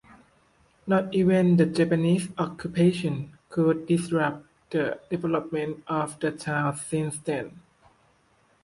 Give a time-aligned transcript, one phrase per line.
[0.87, 7.61] Not even the Japanese occupation could disrupt the development of the town since then.